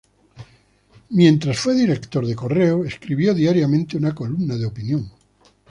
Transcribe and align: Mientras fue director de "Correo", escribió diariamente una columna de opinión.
Mientras 1.11 1.59
fue 1.59 1.75
director 1.75 2.25
de 2.25 2.33
"Correo", 2.35 2.83
escribió 2.85 3.35
diariamente 3.35 3.97
una 3.97 4.15
columna 4.15 4.57
de 4.57 4.65
opinión. 4.65 5.11